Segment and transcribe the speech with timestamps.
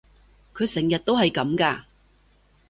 [0.55, 1.83] 佢成日都係噉㗎？